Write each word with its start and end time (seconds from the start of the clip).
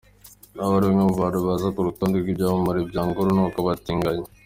Nawe 0.55 0.75
ni 0.77 0.85
umwe 0.89 1.03
mu 1.09 1.13
bantu 1.21 1.37
baza 1.45 1.67
ku 1.73 1.79
rutonde 1.87 2.15
rw’ibyamamare 2.19 2.79
byanga 2.89 3.15
urunuka 3.19 3.57
abatinganyi. 3.61 4.25